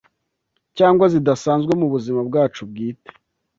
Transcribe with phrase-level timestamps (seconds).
[0.77, 3.11] cyangwa zidasanzwe mubuzima bwacu bwite